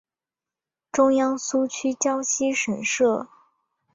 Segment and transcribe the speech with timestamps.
[0.91, 3.29] 中央苏区江西省设。